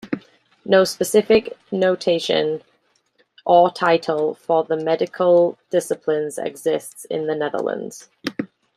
[0.65, 2.63] No specific notation
[3.45, 8.09] or title for the medical disciplines exists in the Netherlands.